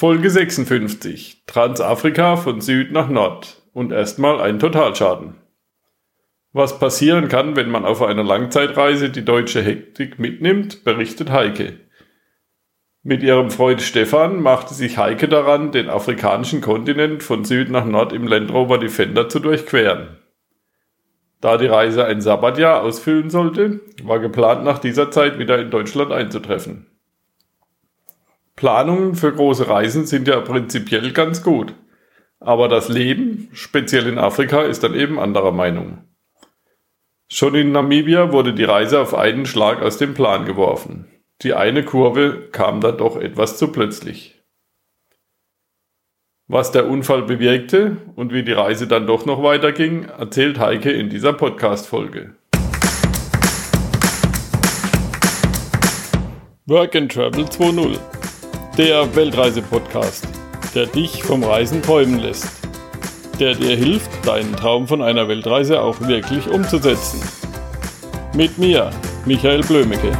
[0.00, 1.42] Folge 56.
[1.48, 3.64] Transafrika von Süd nach Nord.
[3.72, 5.34] Und erstmal ein Totalschaden.
[6.52, 11.80] Was passieren kann, wenn man auf einer Langzeitreise die deutsche Hektik mitnimmt, berichtet Heike.
[13.02, 18.12] Mit ihrem Freund Stefan machte sich Heike daran, den afrikanischen Kontinent von Süd nach Nord
[18.12, 20.16] im Land Rover Defender zu durchqueren.
[21.40, 26.12] Da die Reise ein Sabbatjahr ausfüllen sollte, war geplant, nach dieser Zeit wieder in Deutschland
[26.12, 26.87] einzutreffen.
[28.58, 31.74] Planungen für große Reisen sind ja prinzipiell ganz gut.
[32.40, 35.98] Aber das Leben, speziell in Afrika, ist dann eben anderer Meinung.
[37.30, 41.06] Schon in Namibia wurde die Reise auf einen Schlag aus dem Plan geworfen.
[41.42, 44.42] Die eine Kurve kam dann doch etwas zu plötzlich.
[46.48, 51.10] Was der Unfall bewirkte und wie die Reise dann doch noch weiterging, erzählt Heike in
[51.10, 52.34] dieser Podcast-Folge.
[56.66, 58.17] Work and Travel 2.0
[58.78, 60.28] Der Weltreise-Podcast,
[60.72, 62.46] der dich vom Reisen träumen lässt.
[63.40, 67.20] Der dir hilft, deinen Traum von einer Weltreise auch wirklich umzusetzen.
[68.34, 68.90] Mit mir,
[69.26, 70.16] Michael Blömecke.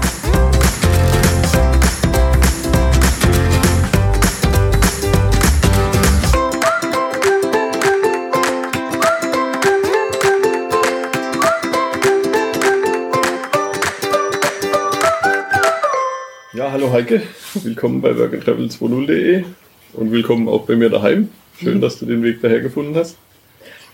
[16.79, 17.23] Hallo Heike,
[17.55, 19.43] willkommen bei workandtravel20.de
[19.95, 21.29] und willkommen auch bei mir daheim.
[21.59, 21.81] Schön, mhm.
[21.81, 23.17] dass du den Weg daher gefunden hast.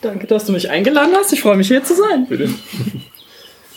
[0.03, 1.33] Danke, dass du mich eingeladen hast.
[1.33, 2.27] Ich freue mich hier zu sein.
[2.29, 2.51] Bitte.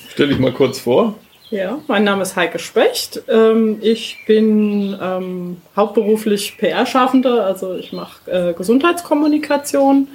[0.10, 1.16] Stell dich mal kurz vor.
[1.52, 3.22] Ja, mein Name ist Heike Specht.
[3.30, 10.10] Ähm, ich bin ähm, hauptberuflich PR-Schaffende, also ich mache äh, Gesundheitskommunikation.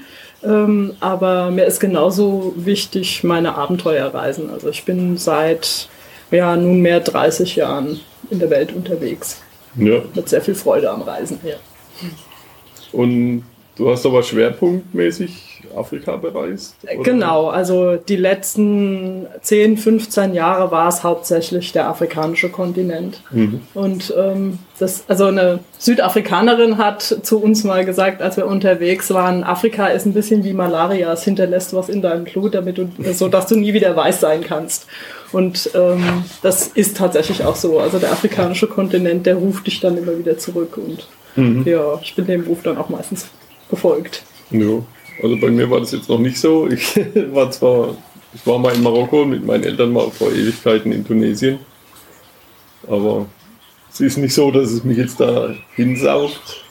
[0.44, 4.50] Ähm, aber mir ist genauso wichtig meine Abenteuerreisen.
[4.50, 5.88] Also ich bin seit
[6.30, 8.00] ja, nunmehr 30 Jahren
[8.32, 9.40] in der Welt unterwegs.
[9.76, 10.02] Ja.
[10.14, 11.38] Mit sehr viel Freude am Reisen.
[11.44, 11.54] Ja.
[12.92, 13.44] Und
[13.76, 16.76] du hast aber schwerpunktmäßig Afrika bereist?
[16.82, 17.02] Oder?
[17.02, 23.22] Genau, also die letzten 10, 15 Jahre war es hauptsächlich der afrikanische Kontinent.
[23.30, 23.60] Mhm.
[23.74, 29.44] Und ähm, das, also eine Südafrikanerin hat zu uns mal gesagt, als wir unterwegs waren,
[29.44, 33.28] Afrika ist ein bisschen wie Malaria, es hinterlässt was in deinem Blut, damit du, so
[33.28, 34.86] dass du nie wieder weiß sein kannst.
[35.32, 37.78] Und ähm, das ist tatsächlich auch so.
[37.78, 41.06] Also der afrikanische Kontinent, der ruft dich dann immer wieder zurück und
[41.36, 41.66] mhm.
[41.66, 43.26] ja, ich bin dem Ruf dann auch meistens
[43.70, 44.22] gefolgt.
[44.50, 44.82] Ja,
[45.22, 46.68] also bei mir war das jetzt noch nicht so.
[46.68, 46.96] Ich
[47.32, 47.96] war zwar,
[48.34, 51.58] ich war mal in Marokko mit meinen Eltern mal vor Ewigkeiten in Tunesien,
[52.86, 53.26] aber
[53.90, 56.64] es ist nicht so, dass es mich jetzt da hinsaugt.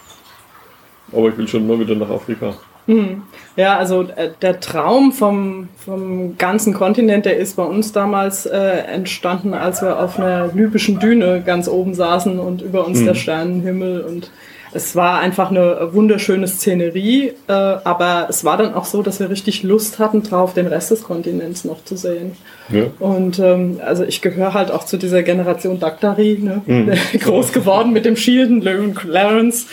[1.11, 2.55] Aber ich will schon mal wieder nach Afrika.
[2.87, 3.23] Mhm.
[3.55, 8.57] Ja, also äh, der Traum vom, vom ganzen Kontinent, der ist bei uns damals äh,
[8.57, 13.05] entstanden, als wir auf einer libyschen Düne ganz oben saßen und über uns mhm.
[13.05, 14.31] der Sternenhimmel und
[14.73, 19.29] es war einfach eine wunderschöne Szenerie, äh, aber es war dann auch so, dass wir
[19.29, 22.33] richtig Lust hatten, drauf den Rest des Kontinents noch zu sehen.
[22.69, 22.85] Ja.
[22.99, 26.61] Und ähm, also ich gehöre halt auch zu dieser Generation Daktari, ne?
[26.65, 26.93] Mhm.
[27.19, 29.67] groß geworden mit dem Shielden, Löwen Clarence.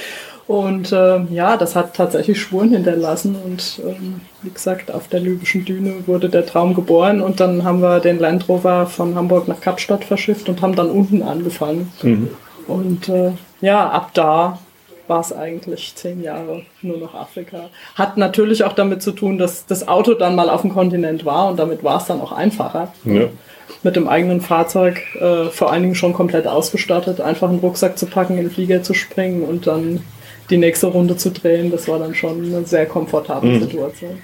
[0.49, 3.37] Und ähm, ja, das hat tatsächlich Spuren hinterlassen.
[3.45, 7.21] Und ähm, wie gesagt, auf der libyschen Düne wurde der Traum geboren.
[7.21, 10.91] Und dann haben wir den Land Rover von Hamburg nach Kapstadt verschifft und haben dann
[10.91, 11.93] unten angefangen.
[12.03, 12.31] Mhm.
[12.67, 14.59] Und äh, ja, ab da
[15.07, 17.69] war es eigentlich zehn Jahre nur noch Afrika.
[17.95, 21.49] Hat natürlich auch damit zu tun, dass das Auto dann mal auf dem Kontinent war
[21.49, 22.93] und damit war es dann auch einfacher.
[23.05, 23.27] Ja.
[23.83, 28.07] Mit dem eigenen Fahrzeug, äh, vor allen Dingen schon komplett ausgestattet, einfach einen Rucksack zu
[28.07, 30.01] packen, in den Flieger zu springen und dann
[30.51, 33.61] die nächste Runde zu drehen, das war dann schon eine sehr komfortable mhm.
[33.61, 34.19] Situation.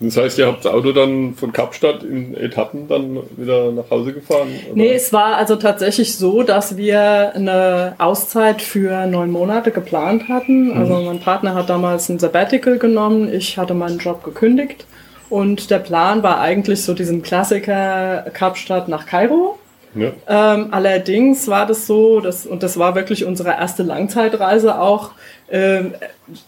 [0.00, 4.12] Das heißt, ihr habt das Auto dann von Kapstadt in Etappen dann wieder nach Hause
[4.12, 4.48] gefahren?
[4.66, 4.76] Oder?
[4.76, 10.70] Nee, es war also tatsächlich so, dass wir eine Auszeit für neun Monate geplant hatten.
[10.70, 10.76] Mhm.
[10.76, 14.84] Also mein Partner hat damals ein Sabbatical genommen, ich hatte meinen Job gekündigt
[15.30, 19.58] und der Plan war eigentlich so diesen Klassiker Kapstadt nach Kairo.
[19.94, 20.12] Ja.
[20.28, 25.12] Ähm, allerdings war das so, dass, und das war wirklich unsere erste Langzeitreise auch,
[25.50, 25.94] ähm,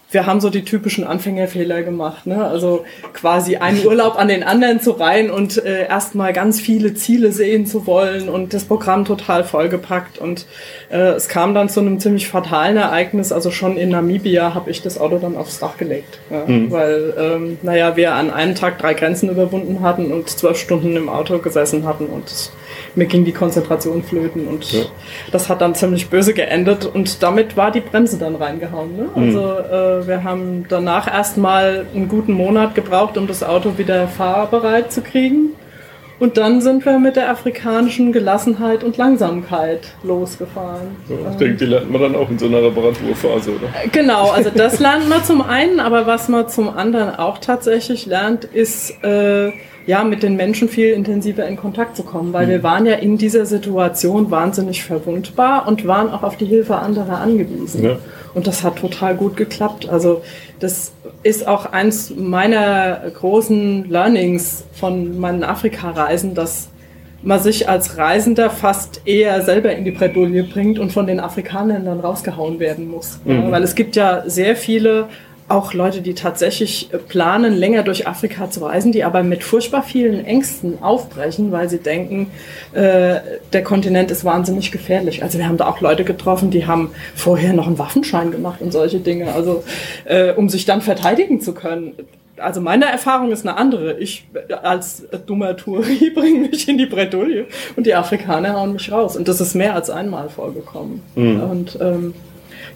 [0.09, 2.25] wir haben so die typischen Anfängerfehler gemacht.
[2.25, 2.43] Ne?
[2.43, 2.83] Also
[3.13, 7.67] quasi einen Urlaub an den anderen zu reihen und äh, erstmal ganz viele Ziele sehen
[7.67, 10.17] zu wollen und das Programm total vollgepackt.
[10.17, 10.47] Und
[10.89, 13.31] äh, es kam dann zu einem ziemlich fatalen Ereignis.
[13.31, 16.19] Also schon in Namibia habe ich das Auto dann aufs Dach gelegt.
[16.31, 16.45] Ja?
[16.47, 16.71] Mhm.
[16.71, 21.07] Weil, ähm, naja, wir an einem Tag drei Grenzen überwunden hatten und zwölf Stunden im
[21.07, 22.51] Auto gesessen hatten und
[22.97, 24.81] mir ging die Konzentration flöten und ja.
[25.31, 28.97] das hat dann ziemlich böse geendet und damit war die Bremse dann reingehauen.
[28.97, 29.07] Ne?
[29.15, 29.23] Mhm.
[29.23, 34.91] Also äh, wir haben danach erstmal einen guten Monat gebraucht, um das Auto wieder fahrbereit
[34.91, 35.51] zu kriegen.
[36.19, 40.95] Und dann sind wir mit der afrikanischen Gelassenheit und Langsamkeit losgefahren.
[41.07, 43.69] Ja, ich denke, die lernt man dann auch in so einer Reparaturphase, oder?
[43.91, 48.45] Genau, also das lernt man zum einen, aber was man zum anderen auch tatsächlich lernt,
[48.45, 49.51] ist äh,
[49.87, 52.51] ja mit den Menschen viel intensiver in Kontakt zu kommen, weil mhm.
[52.51, 57.19] wir waren ja in dieser Situation wahnsinnig verwundbar und waren auch auf die Hilfe anderer
[57.19, 57.83] angewiesen.
[57.83, 57.97] Ja.
[58.35, 59.89] Und das hat total gut geklappt.
[59.89, 60.21] Also
[60.59, 60.91] das
[61.23, 66.69] ist auch eins meiner großen Learnings von meinen Afrika-Reisen, dass
[67.23, 71.85] man sich als Reisender fast eher selber in die Bredouille bringt und von den Afrikanern
[71.85, 73.19] dann rausgehauen werden muss.
[73.25, 73.31] Mhm.
[73.31, 75.07] Ja, weil es gibt ja sehr viele
[75.49, 80.25] auch Leute, die tatsächlich planen, länger durch Afrika zu reisen, die aber mit furchtbar vielen
[80.25, 82.31] Ängsten aufbrechen, weil sie denken,
[82.73, 83.19] äh,
[83.53, 85.23] der Kontinent ist wahnsinnig gefährlich.
[85.23, 88.71] Also wir haben da auch Leute getroffen, die haben vorher noch einen Waffenschein gemacht und
[88.71, 89.63] solche Dinge, also
[90.03, 91.93] äh, um sich dann verteidigen zu können.
[92.39, 93.97] Also meine Erfahrung ist eine andere.
[93.99, 94.27] Ich
[94.61, 97.45] als dummer Touri bringe mich in die Bredouille
[97.75, 99.15] und die Afrikaner hauen mich raus.
[99.15, 101.01] Und das ist mehr als einmal vorgekommen.
[101.15, 101.41] Mhm.
[101.41, 102.13] Und ähm,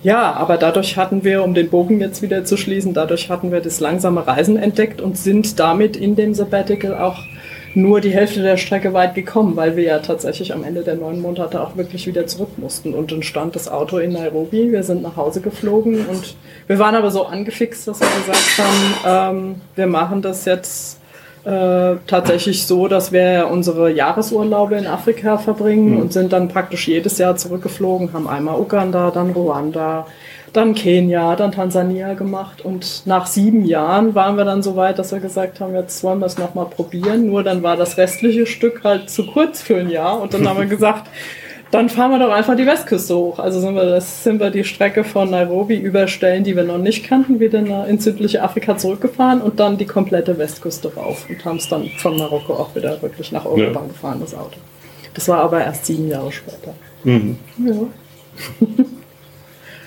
[0.03, 3.61] ja, aber dadurch hatten wir, um den Bogen jetzt wieder zu schließen, dadurch hatten wir
[3.61, 7.19] das langsame Reisen entdeckt und sind damit in dem Sabbatical auch
[7.73, 11.21] nur die Hälfte der Strecke weit gekommen, weil wir ja tatsächlich am Ende der neun
[11.21, 12.93] Monate auch wirklich wieder zurück mussten.
[12.93, 16.35] Und dann stand das Auto in Nairobi, wir sind nach Hause geflogen und
[16.67, 21.00] wir waren aber so angefixt, dass wir gesagt haben, ähm, wir machen das jetzt
[21.43, 26.01] äh, tatsächlich so, dass wir unsere Jahresurlaube in Afrika verbringen mhm.
[26.01, 30.05] und sind dann praktisch jedes Jahr zurückgeflogen, haben einmal Uganda, dann Ruanda,
[30.53, 32.63] dann Kenia, dann Tansania gemacht.
[32.63, 36.19] Und nach sieben Jahren waren wir dann so weit, dass wir gesagt haben, jetzt wollen
[36.19, 39.89] wir es nochmal probieren, nur dann war das restliche Stück halt zu kurz für ein
[39.89, 40.21] Jahr.
[40.21, 41.07] Und dann haben wir gesagt,
[41.71, 43.39] dann fahren wir doch einfach die Westküste hoch.
[43.39, 46.77] Also sind wir, das sind wir die Strecke von Nairobi über Stellen, die wir noch
[46.77, 51.57] nicht kannten, wieder in südliche Afrika zurückgefahren und dann die komplette Westküste rauf und haben
[51.57, 53.87] es dann von Marokko auch wieder wirklich nach Europa ja.
[53.87, 54.57] gefahren, das Auto.
[55.13, 56.73] Das war aber erst sieben Jahre später.
[57.03, 57.37] Mhm.
[57.65, 58.67] Ja.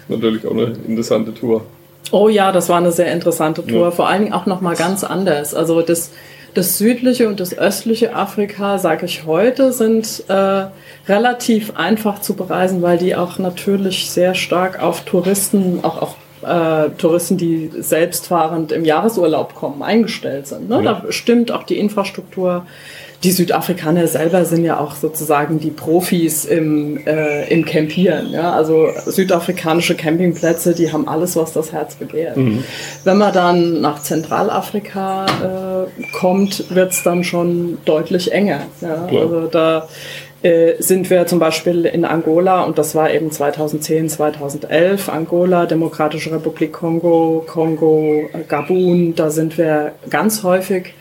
[0.08, 1.64] Natürlich auch eine interessante Tour.
[2.10, 3.86] Oh ja, das war eine sehr interessante Tour.
[3.86, 3.90] Ja.
[3.90, 5.54] Vor allen Dingen auch nochmal ganz anders.
[5.54, 6.12] Also das,
[6.54, 10.66] das südliche und das östliche Afrika, sage ich heute, sind äh,
[11.08, 16.90] relativ einfach zu bereisen, weil die auch natürlich sehr stark auf Touristen, auch auf äh,
[16.98, 20.68] Touristen, die selbstfahrend im Jahresurlaub kommen, eingestellt sind.
[20.68, 20.82] Ne?
[20.82, 21.00] Ja.
[21.02, 22.66] Da stimmt auch die Infrastruktur.
[23.22, 28.30] Die Südafrikaner selber sind ja auch sozusagen die Profis im, äh, im Campieren.
[28.30, 28.52] Ja?
[28.52, 32.36] Also südafrikanische Campingplätze, die haben alles, was das Herz begehrt.
[32.36, 32.62] Mhm.
[33.04, 35.73] Wenn man dann nach Zentralafrika äh,
[36.12, 38.60] kommt, wird es dann schon deutlich enger.
[38.81, 39.06] Ja?
[39.10, 39.88] Also da
[40.42, 45.08] äh, sind wir zum Beispiel in Angola und das war eben 2010, 2011.
[45.08, 50.92] Angola, Demokratische Republik Kongo, Kongo, Gabun, da sind wir ganz häufig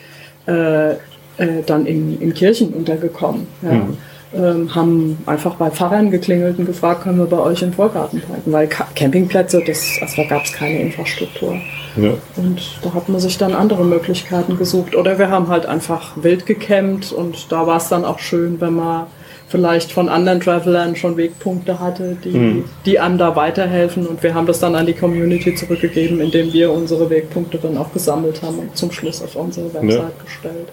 [0.47, 3.47] äh, äh, dann in, in Kirchen untergekommen.
[3.62, 3.71] Ja.
[3.74, 3.97] Mhm.
[4.35, 8.51] Ähm, haben einfach bei Pfarrern geklingelt und gefragt, können wir bei euch im Vorgarten parken,
[8.51, 11.59] weil Campingplätze, das, also da gab es keine Infrastruktur.
[11.95, 12.13] Ja.
[12.36, 14.95] Und da hat man sich dann andere Möglichkeiten gesucht.
[14.95, 18.75] Oder wir haben halt einfach wild gecampt und da war es dann auch schön, wenn
[18.75, 19.07] man
[19.48, 22.66] vielleicht von anderen Travelern schon Wegpunkte hatte, die, mhm.
[22.88, 24.07] die einem da weiterhelfen.
[24.07, 27.94] Und wir haben das dann an die Community zurückgegeben, indem wir unsere Wegpunkte dann auch
[27.94, 30.24] gesammelt haben und zum Schluss auf unsere Website ja.
[30.24, 30.69] gestellt.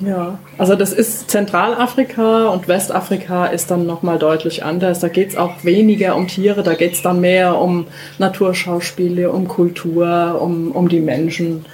[0.00, 5.00] Ja, also das ist Zentralafrika und Westafrika ist dann nochmal deutlich anders.
[5.00, 7.86] Da geht es auch weniger um Tiere, da geht es dann mehr um
[8.18, 11.64] Naturschauspiele, um Kultur, um, um die Menschen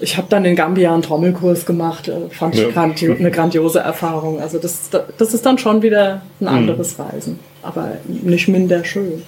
[0.00, 2.68] ich habe dann in Gambia einen Trommelkurs gemacht, äh, fand ich ja.
[2.70, 4.40] grandio eine grandiose Erfahrung.
[4.40, 6.48] Also das, das ist dann schon wieder ein mhm.
[6.48, 9.22] anderes Reisen, aber nicht minder schön.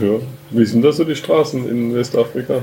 [0.00, 0.18] Ja,
[0.50, 2.62] wie sind da so die Straßen in Westafrika?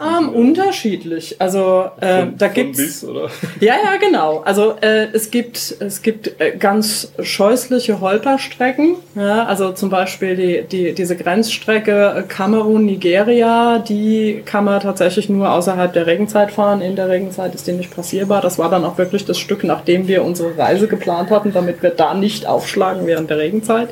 [0.00, 1.40] Ähm, unterschiedlich.
[1.40, 3.30] Also äh, von, da gibt's bis, oder?
[3.60, 4.38] ja ja genau.
[4.44, 8.96] Also äh, es gibt es gibt äh, ganz scheußliche Holperstrecken.
[9.16, 15.28] Ja, also zum Beispiel die die diese Grenzstrecke äh, Kamerun Nigeria, die kann man tatsächlich
[15.28, 16.80] nur außerhalb der Regenzeit fahren.
[16.80, 18.40] In der Regenzeit ist die nicht passierbar.
[18.40, 21.90] Das war dann auch wirklich das Stück, nachdem wir unsere Reise geplant hatten, damit wir
[21.90, 23.88] da nicht aufschlagen während der Regenzeit.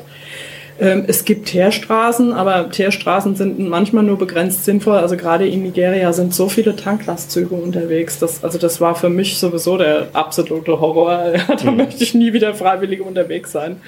[0.79, 4.97] Ähm, es gibt Teerstraßen, aber Teerstraßen sind manchmal nur begrenzt sinnvoll.
[4.97, 8.19] Also gerade in Nigeria sind so viele Tanklastzüge unterwegs.
[8.19, 11.33] Das, also das war für mich sowieso der absolute Horror.
[11.63, 11.77] da mhm.
[11.77, 13.81] möchte ich nie wieder freiwillig unterwegs sein.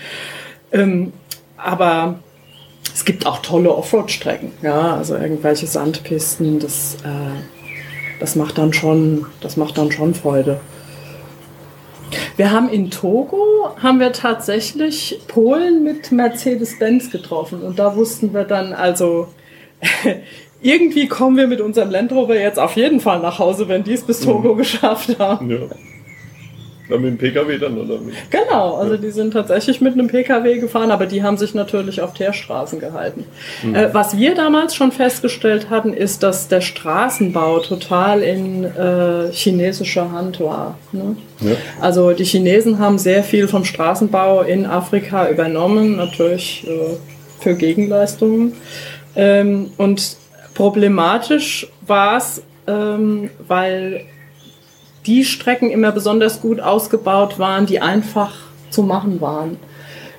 [0.72, 1.14] Ähm,
[1.58, 2.20] aber
[2.94, 6.60] es gibt auch tolle Offroad-Strecken, ja, also irgendwelche Sandpisten.
[6.60, 10.60] Das, äh, das macht dann schon, das macht dann schon Freude.
[12.38, 18.44] Wir haben in Togo haben wir tatsächlich Polen mit Mercedes-Benz getroffen und da wussten wir
[18.44, 19.28] dann also
[20.62, 23.94] irgendwie kommen wir mit unserem Land Rover jetzt auf jeden Fall nach Hause, wenn die
[23.94, 24.58] es bis Togo mhm.
[24.58, 25.50] geschafft haben.
[25.50, 25.58] Ja.
[26.98, 28.00] Mit dem PKW dann, oder?
[28.30, 32.14] Genau, also die sind tatsächlich mit einem PKW gefahren, aber die haben sich natürlich auf
[32.14, 33.26] Teerstraßen gehalten.
[33.64, 33.76] Mhm.
[33.76, 40.12] Äh, was wir damals schon festgestellt hatten, ist, dass der Straßenbau total in äh, chinesischer
[40.12, 40.78] Hand war.
[40.92, 41.16] Ne?
[41.42, 41.52] Ja.
[41.80, 46.98] Also die Chinesen haben sehr viel vom Straßenbau in Afrika übernommen, natürlich äh,
[47.40, 48.54] für Gegenleistungen.
[49.16, 50.18] Ähm, und
[50.54, 54.02] problematisch war es, ähm, weil
[55.06, 58.34] die Strecken immer besonders gut ausgebaut waren, die einfach
[58.70, 59.58] zu machen waren.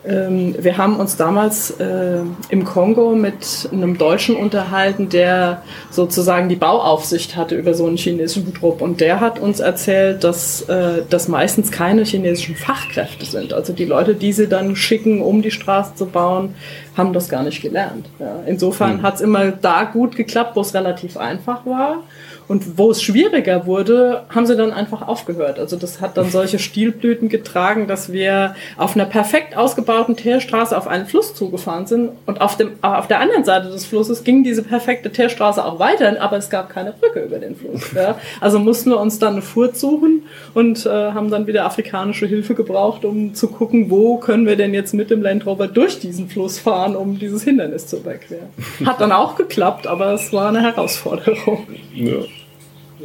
[0.02, 6.56] Ähm, wir haben uns damals äh, im Kongo mit einem Deutschen unterhalten, der sozusagen die
[6.56, 8.80] Bauaufsicht hatte über so einen chinesischen Trupp.
[8.80, 13.52] Und der hat uns erzählt, dass äh, das meistens keine chinesischen Fachkräfte sind.
[13.52, 16.54] Also die Leute, die sie dann schicken, um die Straße zu bauen,
[16.96, 18.06] haben das gar nicht gelernt.
[18.18, 18.42] Ja.
[18.46, 19.02] Insofern mhm.
[19.02, 22.04] hat es immer da gut geklappt, wo es relativ einfach war.
[22.50, 25.60] Und wo es schwieriger wurde, haben sie dann einfach aufgehört.
[25.60, 30.88] Also das hat dann solche Stilblüten getragen, dass wir auf einer perfekt ausgebauten Teerstraße auf
[30.88, 32.10] einen Fluss zugefahren sind.
[32.26, 36.20] Und auf, dem, auf der anderen Seite des Flusses ging diese perfekte Teerstraße auch weiter,
[36.20, 37.92] aber es gab keine Brücke über den Fluss.
[37.94, 38.18] Ja.
[38.40, 42.56] Also mussten wir uns dann eine Furt suchen und äh, haben dann wieder afrikanische Hilfe
[42.56, 46.28] gebraucht, um zu gucken, wo können wir denn jetzt mit dem Land Rover durch diesen
[46.28, 48.48] Fluss fahren, um dieses Hindernis zu überqueren.
[48.84, 51.66] Hat dann auch geklappt, aber es war eine Herausforderung.
[51.94, 52.22] Ja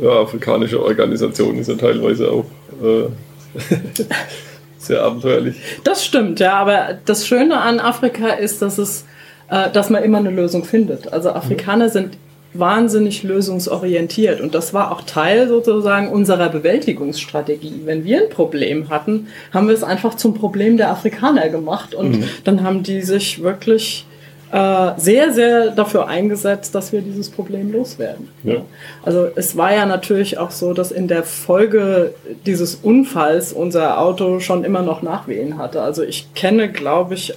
[0.01, 2.45] ja, afrikanische Organisationen sind teilweise auch
[2.83, 3.07] äh,
[4.77, 5.55] sehr abenteuerlich.
[5.83, 9.05] Das stimmt, ja, aber das Schöne an Afrika ist, dass es,
[9.49, 11.11] äh, dass man immer eine Lösung findet.
[11.13, 12.17] Also Afrikaner sind
[12.59, 17.81] wahnsinnig lösungsorientiert und das war auch Teil sozusagen unserer Bewältigungsstrategie.
[17.85, 22.19] Wenn wir ein Problem hatten, haben wir es einfach zum Problem der Afrikaner gemacht und
[22.19, 22.23] mhm.
[22.43, 24.05] dann haben die sich wirklich
[24.55, 28.29] äh, sehr, sehr dafür eingesetzt, dass wir dieses Problem loswerden.
[28.43, 28.61] Ja.
[29.03, 32.13] Also es war ja natürlich auch so, dass in der Folge
[32.45, 35.81] dieses Unfalls unser Auto schon immer noch Nachwehen hatte.
[35.81, 37.33] Also ich kenne, glaube ich,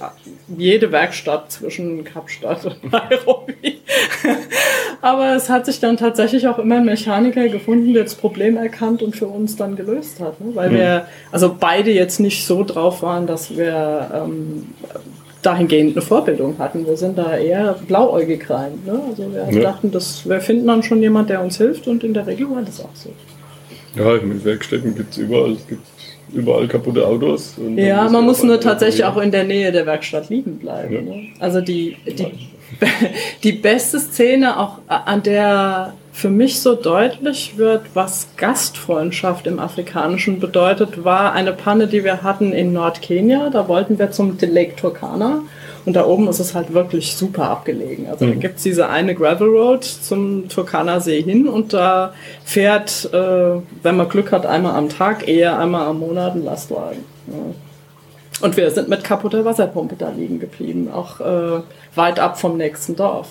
[0.57, 3.81] jede Werkstatt zwischen Kapstadt und Nairobi.
[5.01, 9.03] Aber es hat sich dann tatsächlich auch immer ein Mechaniker gefunden, der das Problem erkannt
[9.03, 10.39] und für uns dann gelöst hat.
[10.39, 10.55] Ne?
[10.55, 10.75] Weil mhm.
[10.75, 14.67] wir also beide jetzt nicht so drauf waren, dass wir ähm,
[15.41, 16.85] dahingehend eine Vorbildung hatten.
[16.85, 18.73] Wir sind da eher blauäugig rein.
[18.85, 19.01] Ne?
[19.09, 19.61] Also wir ja.
[19.61, 22.61] dachten, dass wir finden dann schon jemand, der uns hilft und in der Regel war
[22.61, 23.09] das auch so.
[23.95, 25.53] Ja, mit Werkstätten gibt es überall.
[25.53, 25.81] Es gibt
[26.33, 27.55] überall kaputte Autos.
[27.75, 30.93] ja, man muss nur tatsächlich auch in der Nähe der Werkstatt liegen bleiben.
[30.93, 31.01] Ja.
[31.01, 31.27] Ne?
[31.39, 32.27] Also die, die,
[33.43, 40.39] die beste Szene, auch an der für mich so deutlich wird, was Gastfreundschaft im Afrikanischen
[40.39, 43.49] bedeutet, war eine Panne, die wir hatten in Nordkenia.
[43.49, 45.43] Da wollten wir zum Lake Turkana.
[45.85, 48.07] Und da oben ist es halt wirklich super abgelegen.
[48.07, 48.33] Also mhm.
[48.33, 52.13] da gibt es diese eine Gravel Road zum Turkana See hin und da
[52.43, 57.05] fährt, äh, wenn man Glück hat, einmal am Tag, eher einmal am Monat ein Lastwagen.
[57.27, 57.55] Ja.
[58.41, 61.61] Und wir sind mit kaputter Wasserpumpe da liegen geblieben, auch äh,
[61.95, 63.27] weit ab vom nächsten Dorf.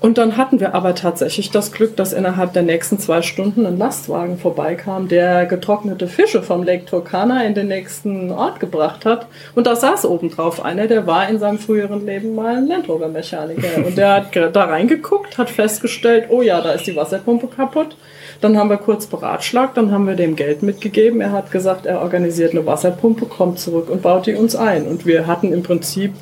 [0.00, 3.76] Und dann hatten wir aber tatsächlich das Glück, dass innerhalb der nächsten zwei Stunden ein
[3.76, 9.26] Lastwagen vorbeikam, der getrocknete Fische vom Lake Turkana in den nächsten Ort gebracht hat.
[9.54, 13.08] Und da saß obendrauf einer, der war in seinem früheren Leben mal ein Land Rover
[13.08, 13.60] Mechaniker.
[13.86, 17.94] Und der hat da reingeguckt, hat festgestellt, oh ja, da ist die Wasserpumpe kaputt.
[18.40, 21.20] Dann haben wir kurz beratschlagt, dann haben wir dem Geld mitgegeben.
[21.20, 24.86] Er hat gesagt, er organisiert eine Wasserpumpe, kommt zurück und baut die uns ein.
[24.86, 26.14] Und wir hatten im Prinzip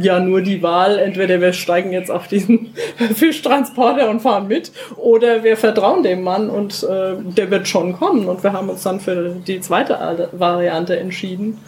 [0.00, 2.74] ja nur die Wahl, entweder wir steigen jetzt auf diesen
[3.14, 8.28] Fischtransporter und fahren mit oder wir vertrauen dem Mann und äh, der wird schon kommen.
[8.28, 11.58] Und wir haben uns dann für die zweite Variante entschieden.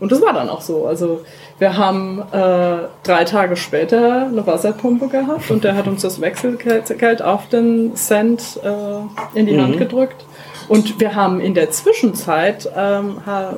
[0.00, 0.86] Und das war dann auch so.
[0.86, 1.20] Also
[1.58, 7.20] wir haben äh, drei Tage später eine Wasserpumpe gehabt und der hat uns das Wechselgeld
[7.22, 9.62] auf den Cent äh, in die mhm.
[9.62, 10.24] Hand gedrückt.
[10.70, 13.16] Und wir haben in der Zwischenzeit, ähm,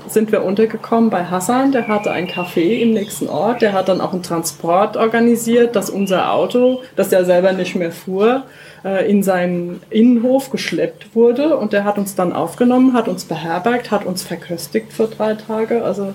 [0.08, 4.00] sind wir untergekommen bei Hassan, der hatte ein Café im nächsten Ort, der hat dann
[4.00, 8.44] auch einen Transport organisiert, dass unser Auto, das er selber nicht mehr fuhr,
[8.82, 13.90] äh, in seinen Innenhof geschleppt wurde und der hat uns dann aufgenommen, hat uns beherbergt,
[13.90, 15.84] hat uns verköstigt für drei Tage.
[15.84, 16.14] Also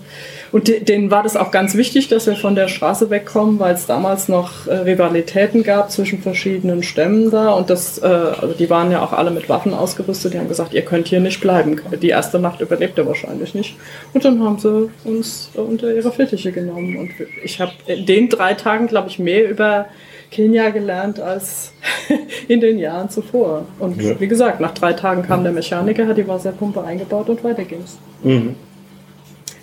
[0.52, 3.86] und denen war das auch ganz wichtig, dass wir von der Straße wegkommen, weil es
[3.86, 8.92] damals noch äh, Rivalitäten gab zwischen verschiedenen Stämmen da und das, äh, also die waren
[8.92, 10.34] ja auch alle mit Waffen ausgerüstet.
[10.34, 11.80] Die haben gesagt, ihr könnt hier nicht bleiben.
[12.02, 13.76] Die erste Nacht überlebt er wahrscheinlich nicht.
[14.14, 17.12] Und dann haben sie uns unter ihre Fittiche genommen und
[17.44, 19.88] ich habe in den drei Tagen, glaube ich, mehr über
[20.32, 21.74] Kenia gelernt als
[22.48, 23.66] in den Jahren zuvor.
[23.80, 24.20] Und ja.
[24.20, 27.98] wie gesagt, nach drei Tagen kam der Mechaniker, hat die Wasserpumpe eingebaut und weiter ging's.
[28.24, 28.56] Mhm.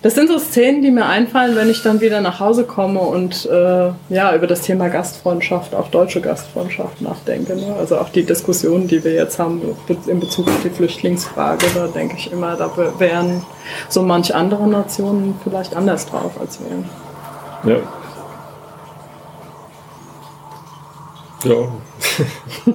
[0.04, 3.46] Das sind so Szenen, die mir einfallen, wenn ich dann wieder nach Hause komme und
[3.46, 7.56] äh, ja, über das Thema Gastfreundschaft, auch deutsche Gastfreundschaft nachdenke.
[7.56, 7.75] Ne?
[7.78, 9.62] Also auch die Diskussionen, die wir jetzt haben
[10.06, 13.46] in Bezug auf die Flüchtlingsfrage, da denke ich immer, da wären
[13.88, 17.73] so manch andere Nationen vielleicht anders drauf als wir.
[17.73, 17.80] Ja.
[21.44, 22.75] Ja.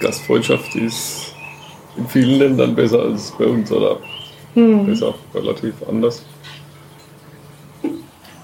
[0.00, 1.32] Gastfreundschaft ist
[1.96, 3.96] in vielen Ländern besser als bei uns, oder?
[4.54, 4.92] Hm.
[4.92, 6.24] Ist auch relativ anders.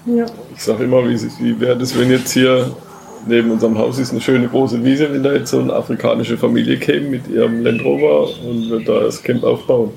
[0.05, 0.25] Ja.
[0.55, 2.75] Ich sage immer, wie, wie wäre das, wenn jetzt hier
[3.27, 6.77] neben unserem Haus ist eine schöne große Wiese, wenn da jetzt so eine afrikanische Familie
[6.77, 9.91] käme mit ihrem Land Rover und würde da das Camp aufbauen.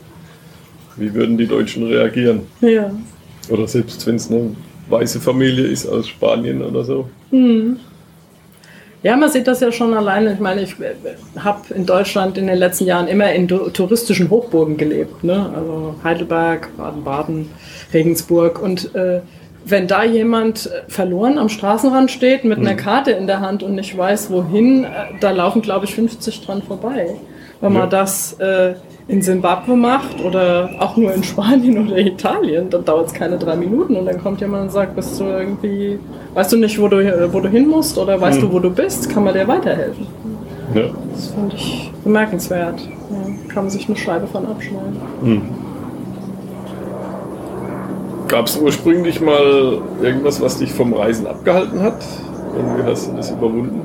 [0.97, 2.41] Wie würden die Deutschen reagieren?
[2.61, 2.91] Ja.
[3.49, 4.57] Oder selbst wenn es eine
[4.89, 7.09] weiße Familie ist aus Spanien oder so.
[7.31, 7.77] Mhm.
[9.03, 10.35] Ja, man sieht das ja schon alleine.
[10.35, 10.77] Ich meine, ich
[11.39, 15.25] habe in Deutschland in den letzten Jahren immer in touristischen Hochburgen gelebt.
[15.25, 15.51] Ne?
[15.55, 17.51] Also Heidelberg, Baden-Baden,
[17.95, 18.61] Regensburg.
[18.61, 19.23] Und äh,
[19.65, 22.79] wenn da jemand verloren am Straßenrand steht mit einer mhm.
[22.79, 24.89] Karte in der Hand und nicht weiß, wohin, äh,
[25.19, 27.17] da laufen, glaube ich, 50 dran vorbei.
[27.63, 28.75] Wenn man das äh,
[29.11, 33.57] in Simbabwe macht oder auch nur in Spanien oder Italien, dann dauert es keine drei
[33.57, 35.99] Minuten und dann kommt jemand und sagt, bist du irgendwie,
[36.35, 38.43] weißt du nicht, wo du, wo du hin musst oder weißt mhm.
[38.43, 40.07] du, wo du bist, kann man dir weiterhelfen.
[40.75, 40.83] Ja.
[41.13, 42.81] Das fand ich bemerkenswert.
[42.81, 44.97] Ja, kann man sich eine Scheibe von abschneiden.
[45.23, 45.43] Mhm.
[48.29, 52.05] Gab es ursprünglich mal irgendwas, was dich vom Reisen abgehalten hat?
[52.57, 53.81] Und wie hast du das überwunden?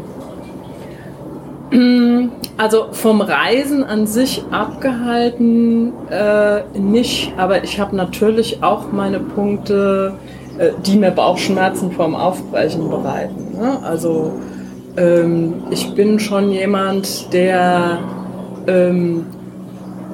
[2.58, 10.14] Also vom Reisen an sich abgehalten äh, nicht, aber ich habe natürlich auch meine Punkte,
[10.58, 13.58] äh, die mir Bauchschmerzen vorm Aufbrechen bereiten.
[13.60, 13.78] Ne?
[13.84, 14.34] Also
[14.96, 18.00] ähm, ich bin schon jemand, der
[18.68, 19.26] ähm,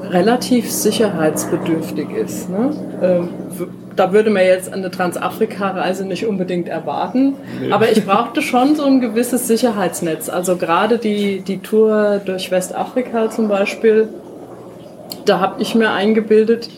[0.10, 2.50] relativ sicherheitsbedürftig ist.
[2.50, 2.72] Ne?
[3.02, 3.30] Ähm,
[3.96, 7.34] da würde man jetzt eine Transafrika-Reise nicht unbedingt erwarten.
[7.62, 7.72] Nee.
[7.72, 10.30] Aber ich brauchte schon so ein gewisses Sicherheitsnetz.
[10.30, 14.10] Also gerade die, die Tour durch Westafrika zum Beispiel,
[15.26, 16.70] da habe ich mir eingebildet,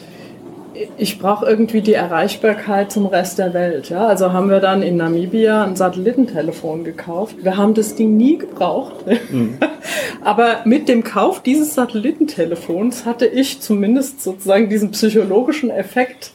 [0.98, 3.90] ich brauche irgendwie die Erreichbarkeit zum Rest der Welt.
[3.90, 4.08] Ja?
[4.08, 7.38] Also haben wir dann in Namibia ein Satellitentelefon gekauft.
[7.42, 8.94] Wir haben das Ding nie gebraucht.
[9.30, 9.58] Mhm.
[10.24, 16.32] Aber mit dem Kauf dieses Satellitentelefons hatte ich zumindest sozusagen diesen psychologischen Effekt,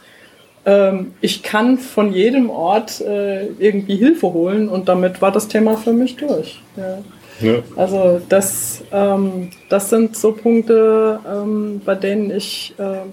[0.69, 5.79] ähm, ich kann von jedem Ort äh, irgendwie Hilfe holen und damit war das Thema
[5.79, 6.61] für mich durch.
[6.77, 6.99] Ja.
[7.41, 7.55] Ja.
[7.77, 13.07] Also das, ähm, das sind so Punkte, ähm, bei denen ich, äh,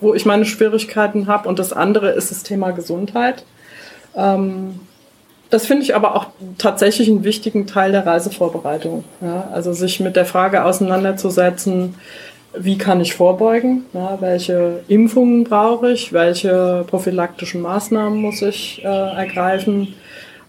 [0.00, 1.48] wo ich meine Schwierigkeiten habe.
[1.48, 3.44] Und das andere ist das Thema Gesundheit.
[4.16, 4.80] Ähm,
[5.48, 6.26] das finde ich aber auch
[6.58, 9.04] tatsächlich einen wichtigen Teil der Reisevorbereitung.
[9.20, 9.48] Ja?
[9.52, 11.94] Also sich mit der Frage auseinanderzusetzen,
[12.60, 18.86] wie kann ich vorbeugen, ja, welche Impfungen brauche ich, welche prophylaktischen Maßnahmen muss ich äh,
[18.86, 19.94] ergreifen.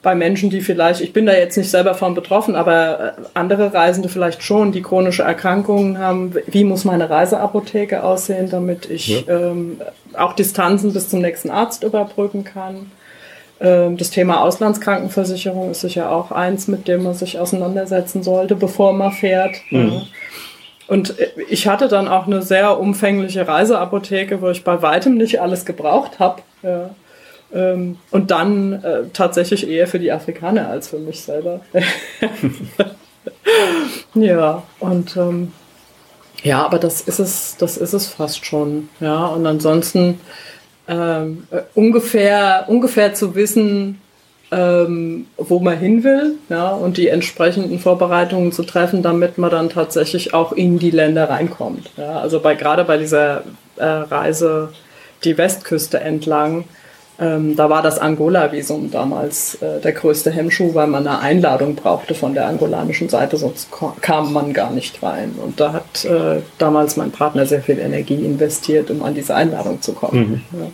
[0.02, 3.74] Bei Menschen, die vielleicht, ich bin da jetzt nicht selber von betroffen, aber äh, andere
[3.74, 9.52] Reisende vielleicht schon, die chronische Erkrankungen haben, wie muss meine Reiseapotheke aussehen, damit ich ja.
[9.52, 9.82] ähm,
[10.14, 12.92] auch Distanzen bis zum nächsten Arzt überbrücken kann.
[13.60, 18.94] Ähm, das Thema Auslandskrankenversicherung ist sicher auch eins, mit dem man sich auseinandersetzen sollte, bevor
[18.94, 19.58] man fährt.
[19.70, 20.04] Mhm.
[20.90, 21.14] Und
[21.50, 26.18] ich hatte dann auch eine sehr umfängliche Reiseapotheke, wo ich bei weitem nicht alles gebraucht
[26.18, 26.42] habe.
[26.64, 26.90] Ja.
[27.54, 31.62] Ähm, und dann äh, tatsächlich eher für die Afrikaner als für mich selber.
[34.16, 35.54] ja, und ähm,
[36.42, 38.90] ja, aber das ist es, das ist es fast schon.
[39.00, 40.20] Ja, und ansonsten
[40.88, 44.02] ähm, äh, ungefähr, ungefähr zu wissen,
[44.52, 49.70] ähm, wo man hin will ja, und die entsprechenden Vorbereitungen zu treffen, damit man dann
[49.70, 51.92] tatsächlich auch in die Länder reinkommt.
[51.98, 52.20] Ja.
[52.20, 53.44] Also bei, gerade bei dieser
[53.78, 54.70] äh, Reise
[55.24, 56.64] die Westküste entlang,
[57.20, 62.16] ähm, da war das Angola-Visum damals äh, der größte Hemmschuh, weil man eine Einladung brauchte
[62.16, 63.68] von der angolanischen Seite, sonst
[64.02, 65.36] kam man gar nicht rein.
[65.44, 69.82] Und da hat äh, damals mein Partner sehr viel Energie investiert, um an diese Einladung
[69.82, 70.44] zu kommen.
[70.52, 70.60] Mhm.
[70.60, 70.68] Ja.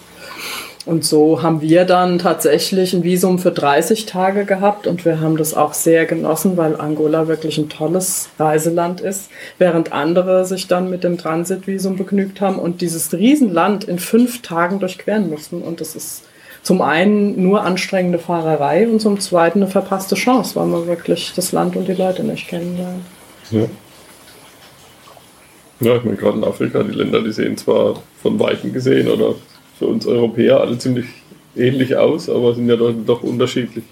[0.85, 5.35] Und so haben wir dann tatsächlich ein Visum für 30 Tage gehabt und wir haben
[5.35, 10.91] das auch sehr genossen, weil Angola wirklich ein tolles Reiseland ist, während andere sich dann
[10.91, 15.63] mit dem Transitvisum begnügt haben und dieses Riesenland in fünf Tagen durchqueren mussten.
[15.63, 16.23] Und das ist
[16.61, 21.51] zum einen nur anstrengende Fahrerei und zum zweiten eine verpasste Chance, weil man wirklich das
[21.51, 23.03] Land und die Leute nicht kennenlernt.
[23.49, 23.65] Ja.
[25.79, 29.35] Ja, ich meine, gerade in Afrika, die Länder, die sehen zwar von Weitem gesehen oder
[29.77, 31.05] für uns Europäer alle ziemlich
[31.55, 33.83] ähnlich aus, aber sind ja doch, unterschiedlich.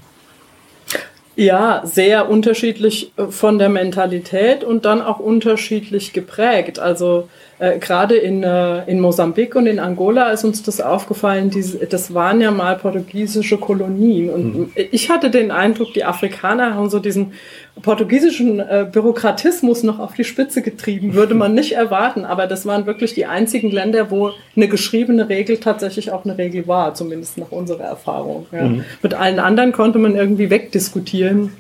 [1.35, 6.79] Ja, sehr unterschiedlich äh, von der Mentalität und dann auch unterschiedlich geprägt.
[6.79, 7.27] Also
[7.59, 12.13] äh, gerade in, äh, in Mosambik und in Angola ist uns das aufgefallen, diese, das
[12.13, 14.29] waren ja mal portugiesische Kolonien.
[14.29, 14.71] Und mhm.
[14.75, 17.33] ich hatte den Eindruck, die Afrikaner haben so diesen
[17.81, 22.25] portugiesischen äh, Bürokratismus noch auf die Spitze getrieben, würde man nicht erwarten.
[22.25, 26.67] Aber das waren wirklich die einzigen Länder, wo eine geschriebene Regel tatsächlich auch eine Regel
[26.67, 28.45] war, zumindest nach unserer Erfahrung.
[28.51, 28.63] Ja.
[28.63, 28.85] Mhm.
[29.01, 31.51] Mit allen anderen konnte man irgendwie wegdiskutieren.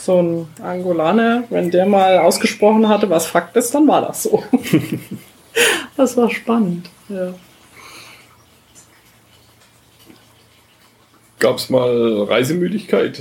[0.00, 4.42] So ein Angolaner, wenn der mal ausgesprochen hatte, was Fakt ist, dann war das so.
[5.96, 6.88] das war spannend.
[7.10, 7.34] Ja.
[11.38, 13.20] Gab es mal Reisemüdigkeit?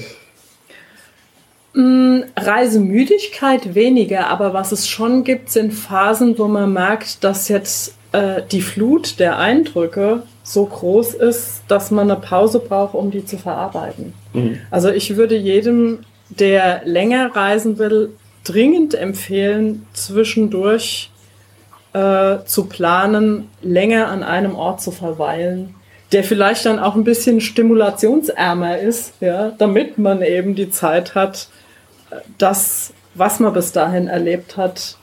[1.74, 7.96] Mm, Reisemüdigkeit weniger, aber was es schon gibt, sind Phasen, wo man merkt, dass jetzt
[8.12, 13.24] äh, die Flut der Eindrücke so groß ist, dass man eine Pause braucht, um die
[13.24, 14.14] zu verarbeiten.
[14.34, 14.60] Mhm.
[14.72, 18.14] Also ich würde jedem, der länger reisen will,
[18.44, 21.12] dringend empfehlen, zwischendurch
[21.94, 25.76] äh, zu planen, länger an einem Ort zu verweilen,
[26.12, 31.50] der vielleicht dann auch ein bisschen stimulationsärmer ist, ja, damit man eben die Zeit hat,
[32.38, 34.98] das, was man bis dahin erlebt hat,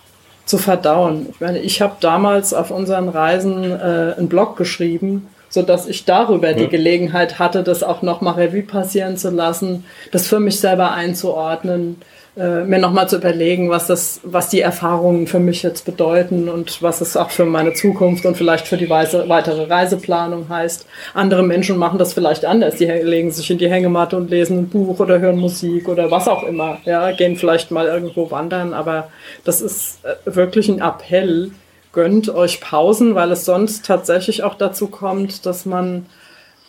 [0.44, 1.26] zu verdauen.
[1.30, 6.04] Ich meine, ich habe damals auf unseren Reisen äh, einen Blog geschrieben, so dass ich
[6.04, 10.60] darüber die Gelegenheit hatte, das auch noch mal Revue passieren zu lassen, das für mich
[10.60, 11.96] selber einzuordnen,
[12.36, 16.82] äh, mir nochmal zu überlegen, was das, was die Erfahrungen für mich jetzt bedeuten und
[16.82, 20.86] was es auch für meine Zukunft und vielleicht für die Weise, weitere Reiseplanung heißt.
[21.14, 22.74] Andere Menschen machen das vielleicht anders.
[22.74, 26.28] Die legen sich in die Hängematte und lesen ein Buch oder hören Musik oder was
[26.28, 26.76] auch immer.
[26.84, 29.08] Ja, gehen vielleicht mal irgendwo wandern, aber
[29.44, 31.52] das ist äh, wirklich ein Appell.
[31.96, 36.04] Gönnt euch Pausen, weil es sonst tatsächlich auch dazu kommt, dass man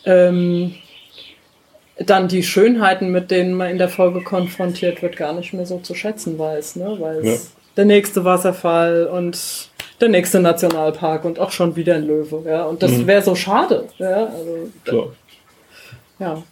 [0.06, 0.74] ähm,
[1.98, 5.80] dann die Schönheiten, mit denen man in der Folge konfrontiert wird, gar nicht mehr so
[5.80, 6.96] zu schätzen weiß, ne?
[6.98, 7.34] Weil ja.
[7.76, 9.68] der nächste Wasserfall und
[10.00, 12.64] der nächste Nationalpark und auch schon wieder ein Löwe, ja.
[12.64, 13.06] Und das mhm.
[13.06, 14.28] wäre so schade, ja.
[14.28, 15.06] Also, Klar.
[16.20, 16.42] Ja.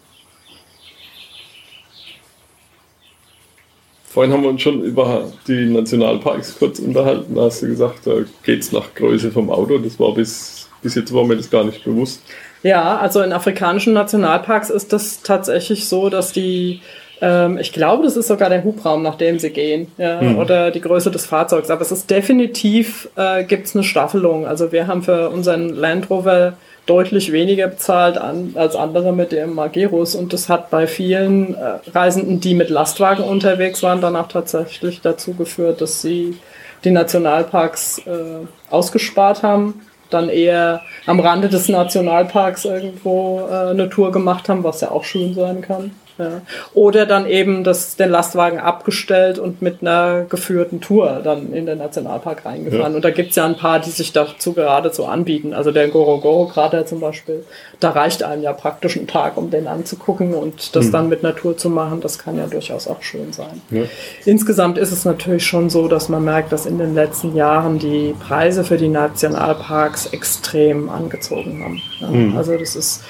[4.17, 7.35] Vorhin haben wir uns schon über die Nationalparks kurz unterhalten.
[7.35, 8.13] Da hast du gesagt, da
[8.45, 9.77] geht es nach Größe vom Auto.
[9.77, 12.23] Das war bis, bis jetzt war mir das gar nicht bewusst.
[12.63, 16.81] Ja, also in afrikanischen Nationalparks ist das tatsächlich so, dass die,
[17.21, 20.39] ähm, ich glaube, das ist sogar der Hubraum, nach dem sie gehen, ja, mhm.
[20.39, 21.69] oder die Größe des Fahrzeugs.
[21.69, 24.47] Aber es ist definitiv, äh, gibt es eine Staffelung.
[24.47, 29.55] Also wir haben für unseren Land Rover deutlich weniger bezahlt an, als andere mit dem
[29.55, 30.15] Magerus.
[30.15, 35.01] Und das hat bei vielen äh, Reisenden, die mit Lastwagen unterwegs waren, dann auch tatsächlich
[35.01, 36.39] dazu geführt, dass sie
[36.85, 44.13] die Nationalparks äh, ausgespart haben dann eher am Rande des Nationalparks irgendwo äh, eine Tour
[44.13, 45.93] gemacht haben, was ja auch schön sein kann.
[46.19, 46.41] Ja.
[46.73, 51.79] Oder dann eben das, den Lastwagen abgestellt und mit einer geführten Tour dann in den
[51.79, 52.93] Nationalpark reingefahren.
[52.93, 52.97] Ja.
[52.97, 55.53] Und da gibt's ja ein paar, die sich dazu geradezu anbieten.
[55.53, 57.45] Also der Ngorongoro-Krater zum Beispiel,
[57.81, 60.93] da reicht einem ja praktisch ein Tag, um den anzugucken und das mhm.
[60.93, 62.01] dann mit einer Tour zu machen.
[62.01, 63.61] Das kann ja durchaus auch schön sein.
[63.71, 63.83] Ja.
[64.25, 68.15] Insgesamt ist es natürlich schon so, dass man merkt, dass in den letzten Jahren die
[68.27, 71.63] Preise für die Nationalparks extrem angezogen
[72.01, 72.31] haben.
[72.31, 72.37] Mhm.
[72.37, 73.05] Also das ist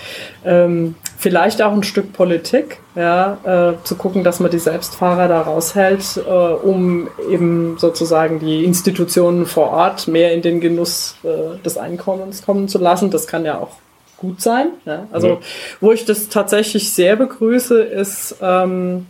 [0.44, 5.42] ähm, vielleicht auch ein Stück Politik, ja, äh, zu gucken, dass man die Selbstfahrer da
[5.42, 11.76] raushält, äh, um eben sozusagen die Institutionen vor Ort mehr in den Genuss äh, des
[11.76, 13.10] Einkommens kommen zu lassen.
[13.10, 13.76] Das kann ja auch
[14.16, 14.68] gut sein.
[14.86, 15.06] Ja?
[15.12, 15.38] Also ja.
[15.80, 19.06] wo ich das tatsächlich sehr begrüße, ist, ähm,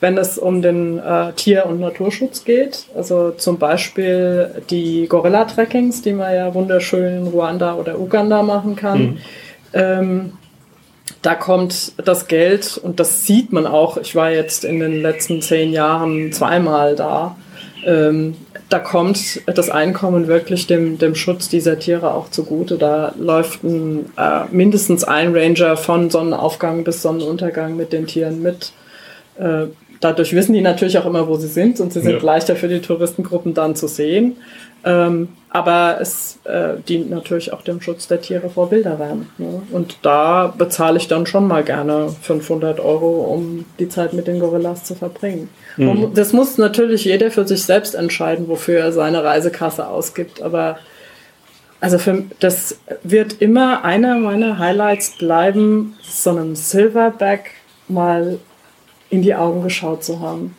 [0.00, 2.86] wenn es um den äh, Tier- und Naturschutz geht.
[2.94, 9.00] Also zum Beispiel die Gorilla-Trackings, die man ja wunderschön in Ruanda oder Uganda machen kann.
[9.00, 9.18] Mhm.
[9.72, 10.32] Ähm,
[11.22, 13.96] da kommt das Geld und das sieht man auch.
[13.96, 17.36] Ich war jetzt in den letzten zehn Jahren zweimal da.
[17.84, 18.36] Ähm,
[18.68, 22.78] da kommt das Einkommen wirklich dem, dem Schutz dieser Tiere auch zugute.
[22.78, 28.72] Da läuft ein, äh, mindestens ein Ranger von Sonnenaufgang bis Sonnenuntergang mit den Tieren mit.
[29.38, 29.66] Äh,
[30.00, 32.22] dadurch wissen die natürlich auch immer, wo sie sind und sie sind ja.
[32.22, 34.36] leichter für die Touristengruppen dann zu sehen.
[34.84, 39.28] Ähm, aber es äh, dient natürlich auch dem Schutz der Tiere vor Wilderern.
[39.36, 39.62] Ne?
[39.72, 44.38] Und da bezahle ich dann schon mal gerne 500 Euro, um die Zeit mit den
[44.38, 45.48] Gorillas zu verbringen.
[45.76, 46.14] Mhm.
[46.14, 50.40] das muss natürlich jeder für sich selbst entscheiden, wofür er seine Reisekasse ausgibt.
[50.40, 50.78] Aber
[51.80, 57.50] also für, das wird immer einer meiner Highlights bleiben, so einem Silverback
[57.88, 58.38] mal
[59.08, 60.54] in die Augen geschaut zu haben.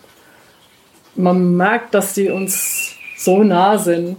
[1.15, 2.90] Man merkt, dass die uns
[3.23, 4.17] so nah sind.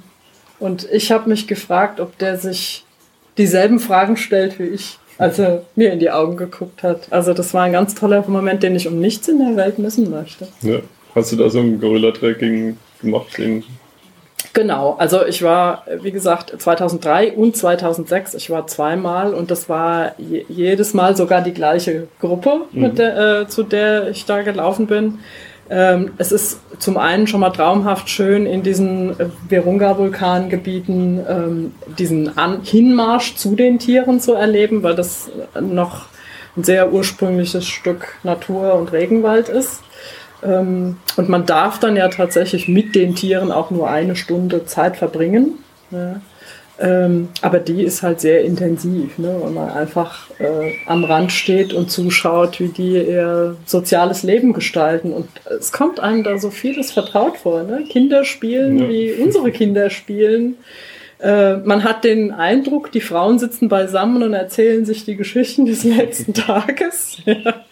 [0.59, 2.85] Und ich habe mich gefragt, ob der sich
[3.37, 4.99] dieselben Fragen stellt wie ich.
[5.19, 7.07] als er mir in die Augen geguckt hat.
[7.11, 10.11] Also das war ein ganz toller Moment, den ich um nichts in der Welt missen
[10.11, 10.49] möchte.
[10.63, 10.79] Ja.
[11.15, 13.39] Hast du da so ein Gorilla-Tracking gemacht?
[14.55, 20.15] Genau, also ich war, wie gesagt, 2003 und 2006, ich war zweimal und das war
[20.19, 22.95] jedes Mal sogar die gleiche Gruppe, mhm.
[22.95, 25.19] der, äh, zu der ich da gelaufen bin.
[25.75, 29.17] Ähm, es ist zum einen schon mal traumhaft schön in diesen
[29.49, 32.31] Virunga-Vulkangebieten ähm, diesen
[32.63, 36.09] Hinmarsch zu den Tieren zu erleben, weil das noch
[36.59, 39.83] ein sehr ursprüngliches Stück Natur und Regenwald ist.
[40.43, 44.99] Ähm, und man darf dann ja tatsächlich mit den Tieren auch nur eine Stunde Zeit
[44.99, 45.55] verbringen.
[46.79, 49.31] Ähm, aber die ist halt sehr intensiv, ne?
[49.37, 55.13] und man einfach äh, am Rand steht und zuschaut, wie die ihr soziales Leben gestalten.
[55.13, 57.63] Und es kommt einem da so vieles vertraut vor.
[57.63, 57.85] Ne?
[57.89, 58.89] Kinder spielen, ja.
[58.89, 60.57] wie unsere Kinder spielen.
[61.23, 65.85] Äh, man hat den Eindruck, die Frauen sitzen beisammen und erzählen sich die Geschichten des
[65.85, 67.19] letzten Tages.
[67.25, 67.65] Ja.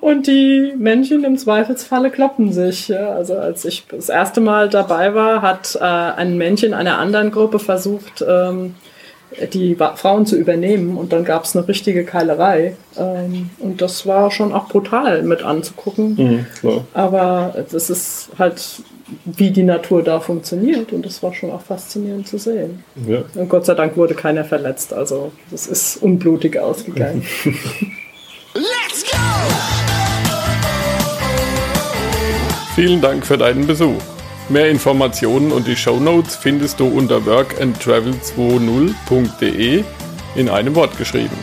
[0.00, 2.88] Und die Männchen im Zweifelsfalle kloppen sich.
[2.88, 3.10] Ja.
[3.10, 7.58] Also als ich das erste Mal dabei war, hat äh, ein Männchen einer anderen Gruppe
[7.58, 8.74] versucht, ähm,
[9.52, 12.76] die Frauen zu übernehmen und dann gab es eine richtige Keilerei.
[12.96, 16.46] Ähm, und das war schon auch brutal mit anzugucken.
[16.62, 18.62] Mhm, Aber das ist halt
[19.24, 20.92] wie die Natur da funktioniert.
[20.92, 22.84] Und das war schon auch faszinierend zu sehen.
[23.06, 23.22] Ja.
[23.34, 24.92] Und Gott sei Dank wurde keiner verletzt.
[24.92, 27.24] Also das ist unblutig ausgegangen.
[32.76, 34.02] Vielen Dank für deinen Besuch.
[34.50, 39.82] Mehr Informationen und die Show Notes findest du unter workandtravel20.de
[40.34, 41.38] in einem Wort geschrieben.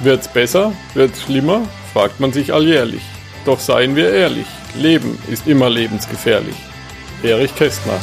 [0.00, 0.74] Wird's besser?
[0.92, 1.62] Wird's schlimmer?
[1.94, 3.00] fragt man sich alljährlich.
[3.46, 4.44] Doch seien wir ehrlich.
[4.76, 6.56] Leben ist immer lebensgefährlich.
[7.22, 7.98] Erich Kästner